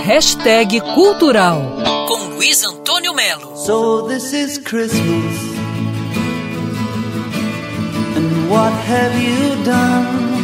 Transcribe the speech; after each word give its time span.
Hashtag 0.00 0.80
Cultural 0.94 1.76
com 2.08 2.34
Luiz 2.34 2.64
Antônio 2.64 3.14
Melo. 3.14 3.56
So 3.56 4.08
this 4.08 4.32
is 4.32 4.58
Christmas. 4.58 5.36
And 8.16 8.50
what 8.50 8.72
have 8.88 9.14
you 9.22 9.62
done? 9.64 10.42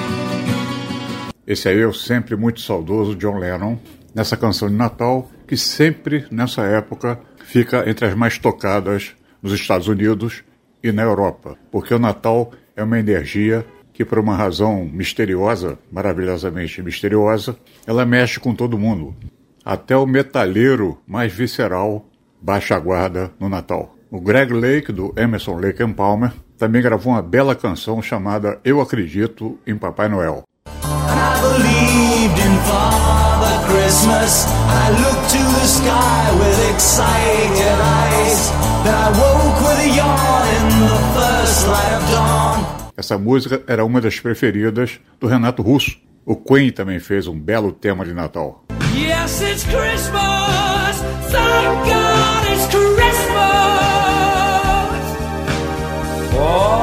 Esse 1.46 1.70
aí 1.70 1.80
é 1.80 1.86
o 1.86 1.92
sempre 1.92 2.36
muito 2.36 2.60
saudoso 2.60 3.16
John 3.16 3.38
Lennon, 3.38 3.78
nessa 4.14 4.36
canção 4.36 4.68
de 4.68 4.74
Natal, 4.74 5.28
que 5.46 5.56
sempre 5.56 6.26
nessa 6.30 6.62
época 6.62 7.18
fica 7.44 7.88
entre 7.88 8.06
as 8.06 8.14
mais 8.14 8.38
tocadas 8.38 9.16
nos 9.42 9.52
Estados 9.52 9.88
Unidos 9.88 10.44
e 10.84 10.92
na 10.92 11.02
Europa, 11.02 11.56
porque 11.72 11.92
o 11.92 11.98
Natal 11.98 12.52
é 12.76 12.82
uma 12.84 12.98
energia 12.98 13.66
que, 13.92 14.04
por 14.04 14.20
uma 14.20 14.36
razão 14.36 14.84
misteriosa, 14.84 15.76
maravilhosamente 15.90 16.80
misteriosa, 16.80 17.58
ela 17.84 18.06
mexe 18.06 18.38
com 18.38 18.54
todo 18.54 18.78
mundo. 18.78 19.16
Até 19.68 19.94
o 19.94 20.06
metalheiro 20.06 20.96
mais 21.06 21.30
visceral 21.30 22.06
baixa 22.40 22.74
a 22.74 22.78
guarda 22.78 23.30
no 23.38 23.50
Natal. 23.50 23.94
O 24.10 24.18
Greg 24.18 24.50
Lake, 24.50 24.90
do 24.90 25.12
Emerson 25.14 25.58
Lake 25.60 25.82
and 25.82 25.92
Palmer, 25.92 26.32
também 26.56 26.80
gravou 26.80 27.12
uma 27.12 27.20
bela 27.20 27.54
canção 27.54 28.00
chamada 28.00 28.58
Eu 28.64 28.80
Acredito 28.80 29.58
em 29.66 29.76
Papai 29.76 30.08
Noel. 30.08 30.42
Essa 42.96 43.18
música 43.18 43.62
era 43.66 43.84
uma 43.84 44.00
das 44.00 44.18
preferidas 44.18 44.98
do 45.20 45.26
Renato 45.26 45.60
Russo. 45.60 45.98
O 46.24 46.34
Queen 46.34 46.72
também 46.72 46.98
fez 46.98 47.26
um 47.26 47.38
belo 47.38 47.70
tema 47.70 48.06
de 48.06 48.14
Natal. 48.14 48.64
Yes, 48.98 49.40
it's 49.42 49.62
Christmas. 49.62 50.94
Thank 51.30 51.86
God 51.86 52.42
it's 52.50 52.66
Christmas. 52.66 53.08
For 56.32 56.82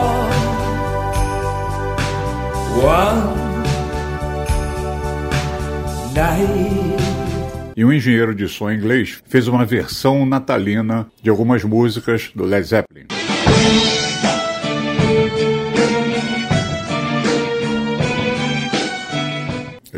one 2.81 3.19
night. 6.13 6.95
E 7.75 7.83
um 7.83 7.91
engenheiro 7.91 8.33
de 8.33 8.47
som 8.47 8.71
inglês 8.71 9.21
fez 9.27 9.49
uma 9.49 9.65
versão 9.65 10.25
natalina 10.25 11.07
de 11.21 11.29
algumas 11.29 11.65
músicas 11.65 12.31
do 12.33 12.45
Led 12.45 12.65
Zeppelin. 12.65 13.14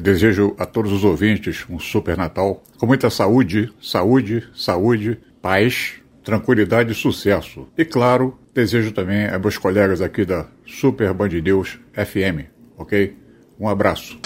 Desejo 0.07 0.55
a 0.57 0.65
todos 0.65 0.93
os 0.93 1.03
ouvintes 1.03 1.65
um 1.69 1.77
super 1.77 2.15
Natal 2.15 2.63
com 2.77 2.85
muita 2.85 3.09
saúde, 3.09 3.73
saúde, 3.81 4.41
saúde, 4.55 5.19
paz, 5.41 5.95
tranquilidade 6.23 6.93
e 6.93 6.95
sucesso. 6.95 7.67
E 7.77 7.83
claro, 7.83 8.39
desejo 8.53 8.93
também 8.93 9.25
a 9.25 9.37
meus 9.37 9.57
colegas 9.57 10.01
aqui 10.01 10.23
da 10.23 10.45
Super 10.65 11.13
Band 11.13 11.27
News 11.27 11.77
FM, 11.91 12.47
ok? 12.77 13.17
Um 13.59 13.67
abraço. 13.67 14.17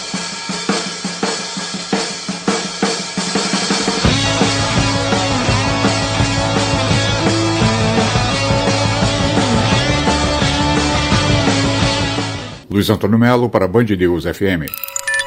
Luiz 12.70 12.88
Antônio 12.88 13.18
Melo 13.18 13.50
para 13.50 13.66
Band 13.66 13.84
News 13.84 14.24
FM. 14.24 14.70